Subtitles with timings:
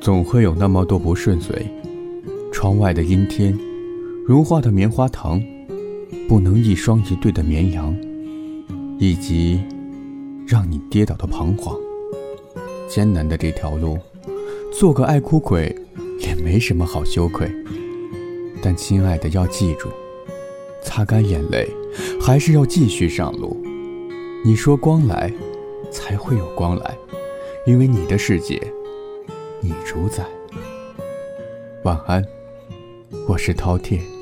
[0.00, 1.54] 总会有那么多不顺遂，
[2.50, 3.56] 窗外的阴天，
[4.26, 5.42] 融化的棉花糖，
[6.26, 7.94] 不能一双一对的绵羊，
[8.98, 9.60] 以及
[10.46, 11.76] 让你跌倒的彷徨。
[12.88, 13.98] 艰难的这条路，
[14.72, 15.76] 做个爱哭鬼
[16.20, 17.50] 也没什么好羞愧。
[18.62, 19.90] 但亲爱的，要记住，
[20.82, 21.68] 擦干眼泪，
[22.18, 23.54] 还是要继续上路。
[24.46, 25.30] 你说光来，
[25.90, 26.96] 才会有光来，
[27.66, 28.58] 因为你的世界。
[29.62, 30.24] 你主宰。
[31.84, 32.24] 晚安，
[33.28, 34.19] 我是饕餮。